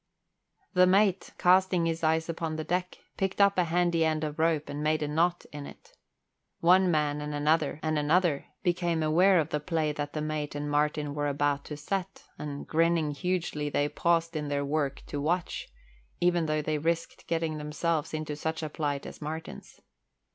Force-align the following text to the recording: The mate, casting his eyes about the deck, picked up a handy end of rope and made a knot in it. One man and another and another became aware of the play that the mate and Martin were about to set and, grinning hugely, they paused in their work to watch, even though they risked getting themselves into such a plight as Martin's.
The 0.73 0.87
mate, 0.87 1.31
casting 1.37 1.85
his 1.85 2.03
eyes 2.03 2.27
about 2.27 2.57
the 2.57 2.63
deck, 2.63 2.97
picked 3.17 3.39
up 3.39 3.59
a 3.59 3.65
handy 3.65 4.03
end 4.03 4.23
of 4.23 4.39
rope 4.39 4.67
and 4.67 4.81
made 4.81 5.03
a 5.03 5.07
knot 5.07 5.45
in 5.53 5.67
it. 5.67 5.93
One 6.59 6.89
man 6.89 7.21
and 7.21 7.35
another 7.35 7.79
and 7.83 7.99
another 7.99 8.45
became 8.63 9.03
aware 9.03 9.39
of 9.39 9.49
the 9.49 9.59
play 9.59 9.91
that 9.91 10.13
the 10.13 10.19
mate 10.21 10.55
and 10.55 10.71
Martin 10.71 11.13
were 11.13 11.27
about 11.27 11.65
to 11.65 11.77
set 11.77 12.23
and, 12.39 12.65
grinning 12.65 13.11
hugely, 13.11 13.69
they 13.69 13.87
paused 13.89 14.35
in 14.35 14.47
their 14.47 14.65
work 14.65 15.03
to 15.05 15.21
watch, 15.21 15.67
even 16.19 16.47
though 16.47 16.63
they 16.63 16.79
risked 16.79 17.27
getting 17.27 17.59
themselves 17.59 18.11
into 18.11 18.35
such 18.35 18.63
a 18.63 18.69
plight 18.69 19.05
as 19.05 19.21
Martin's. 19.21 19.81